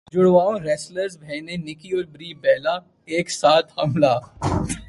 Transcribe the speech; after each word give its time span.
جڑواں 0.13 0.59
wrestler 0.59 1.07
بہنیں 1.21 1.57
Nikki 1.57 1.91
اور 1.91 2.03
بری 2.11 2.33
بیلا 2.41 2.75
ایک 3.07 3.29
ساتھ 3.31 3.71
حاملہ 3.77 4.13